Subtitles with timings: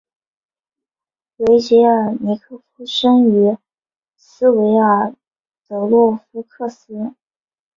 [1.37, 3.55] 维捷尔尼科夫生于
[4.17, 5.13] 斯维尔
[5.67, 7.15] 德洛夫斯克。